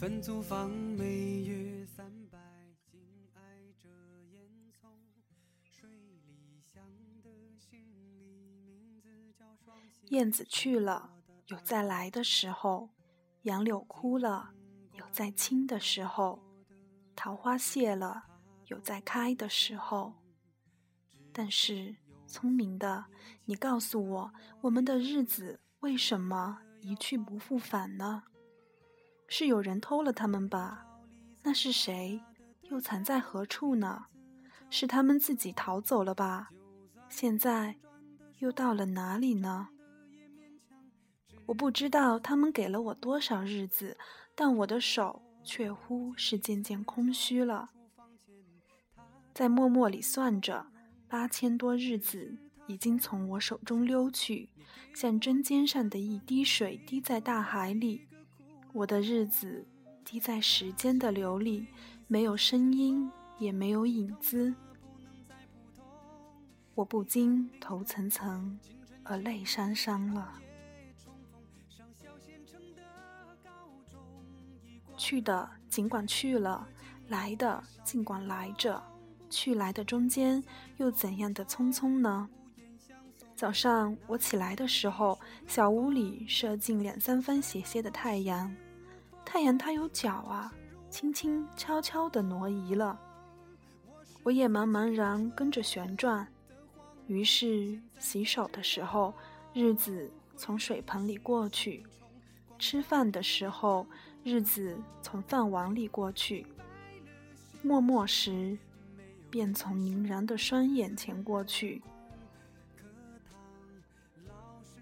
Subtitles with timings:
[0.00, 2.38] 分租房每月三百，
[2.90, 2.98] 紧
[3.34, 3.42] 挨
[3.76, 3.86] 着
[4.30, 4.40] 烟
[4.72, 4.88] 囱，
[5.62, 6.82] 水里香
[7.22, 10.06] 的行李名字叫双喜。
[10.08, 11.10] 燕子去了，
[11.48, 12.88] 有再来的时候；
[13.42, 14.54] 杨柳枯了，
[14.94, 16.40] 有再青的时候；
[17.14, 18.24] 桃花谢了，
[18.68, 20.14] 有再开的时候。
[21.30, 21.94] 但是，
[22.26, 23.04] 聪明的，
[23.44, 24.32] 你告诉我，
[24.62, 28.22] 我们的日子为什么一去不复返呢？
[29.32, 30.84] 是有人偷了他们吧？
[31.44, 32.20] 那是谁？
[32.62, 34.06] 又藏在何处呢？
[34.68, 36.50] 是他们自己逃走了吧？
[37.08, 37.76] 现在
[38.40, 39.68] 又到了哪里呢？
[41.46, 43.96] 我不知道他们给了我多少日子，
[44.34, 47.70] 但我的手却乎是渐渐空虚了。
[49.32, 50.66] 在默默里算着，
[51.08, 52.36] 八千多日子
[52.66, 54.50] 已经从我手中溜去，
[54.92, 58.08] 像针尖上的一滴水滴在大海里。
[58.72, 59.66] 我的日子
[60.04, 61.66] 滴在时间的流里，
[62.06, 64.54] 没有声音，也没有影子。
[66.74, 68.58] 我不禁头层层，
[69.02, 70.34] 而泪潸潸了。
[74.96, 76.68] 去的尽管去了，
[77.08, 78.82] 来的尽管来着，
[79.28, 80.42] 去来的中间
[80.76, 82.30] 又怎样的匆匆呢？
[83.40, 88.54] 早上我起来的时候，小屋里射进两三分斜斜的太阳。
[89.24, 90.52] 太阳它有脚啊，
[90.90, 93.00] 轻轻悄悄地挪移了。
[94.22, 96.28] 我也茫茫然跟着旋转。
[97.06, 99.14] 于是洗手的时候，
[99.54, 101.82] 日子从水盆里过去；
[102.58, 103.86] 吃饭的时候，
[104.22, 106.44] 日子从饭碗里过去；
[107.62, 108.58] 默默时，
[109.30, 111.80] 便从凝然的双眼前过去。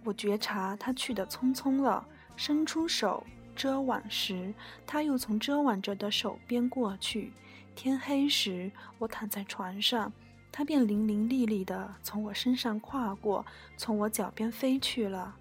[0.08, 2.02] 我觉察他去的匆匆了，
[2.34, 3.22] 伸出手
[3.54, 4.54] 遮挽时，
[4.86, 7.30] 他又从遮挽着的手边过去。
[7.76, 10.10] 天黑时，我躺在床上，
[10.50, 13.44] 他便伶伶俐俐地从我身上跨过，
[13.76, 15.36] 从我脚边飞去了。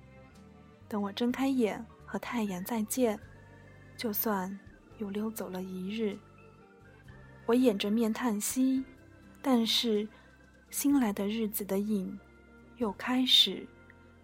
[0.90, 3.18] 等我睁开眼和太阳再见，
[3.96, 4.60] 就算
[4.98, 6.18] 又溜走了一日。
[7.46, 8.84] 我掩着面叹息，
[9.42, 10.06] 但是
[10.70, 12.20] 新来的日子的影
[12.76, 13.66] 又开始。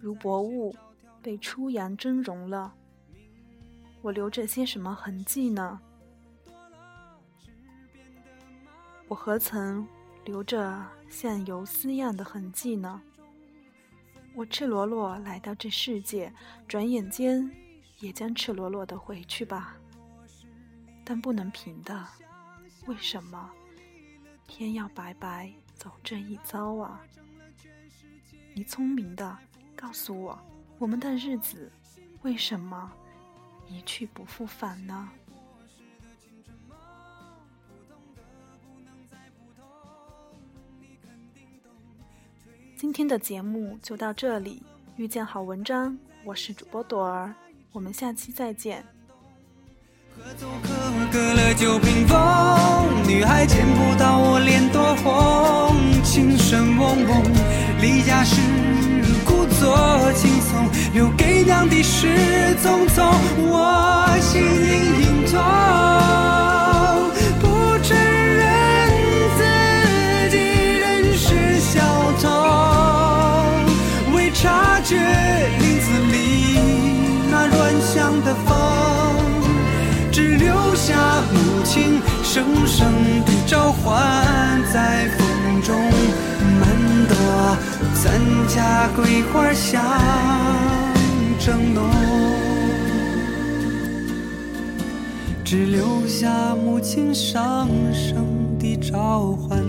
[0.00, 0.74] 如薄雾，
[1.20, 2.74] 被初阳蒸融了。
[4.00, 5.80] 我留着些什么痕迹呢？
[9.08, 9.86] 我何曾
[10.24, 13.02] 留着像游丝样的痕迹呢？
[14.34, 16.32] 我赤裸裸来到这世界，
[16.68, 17.50] 转眼间
[17.98, 19.76] 也将赤裸裸的回去吧。
[21.04, 22.06] 但不能平的，
[22.86, 23.50] 为什么
[24.46, 27.00] 偏要白白走这一遭啊？
[28.54, 29.36] 你聪明的。
[29.80, 30.36] 告诉我，
[30.78, 31.70] 我们的日子
[32.22, 32.90] 为什么
[33.68, 35.08] 一去不复返呢？
[42.76, 44.60] 今天的节目就到这里，
[44.96, 47.32] 遇见好文章，我是主播朵儿，
[47.70, 48.84] 我们下期再见。
[51.12, 52.18] 隔了酒瓶风，
[53.06, 57.22] 女孩见不到我脸多红，琴声嗡嗡，
[57.80, 58.97] 离家时。
[59.60, 62.06] 多轻松，留给娘的是
[62.62, 64.46] 匆匆，我心隐
[65.02, 65.34] 隐痛，
[67.40, 67.44] 不
[67.82, 68.46] 承认
[69.36, 69.40] 自
[70.30, 70.36] 己
[70.78, 71.26] 仍是
[71.60, 71.80] 小
[72.22, 72.24] 偷，
[74.14, 74.96] 未察觉
[75.58, 76.14] 林子里
[77.30, 78.56] 那软香的风，
[80.12, 80.94] 只留下
[81.32, 82.92] 母亲声声
[83.24, 85.26] 的召唤在风
[85.62, 85.74] 中，
[86.60, 86.62] 满
[87.08, 87.16] 朵。
[88.10, 88.18] 咱
[88.48, 89.82] 家桂花香
[91.38, 91.84] 正浓，
[95.44, 98.24] 只留下母亲上声
[98.58, 99.62] 的召唤，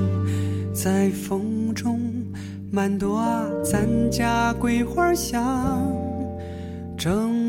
[0.74, 2.00] 在风中
[2.72, 5.86] 满朵啊，咱家桂花香
[6.98, 7.49] 正。